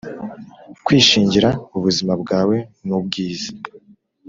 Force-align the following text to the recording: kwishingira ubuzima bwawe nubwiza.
kwishingira 0.85 1.49
ubuzima 1.77 2.13
bwawe 2.21 2.57
nubwiza. 2.85 3.49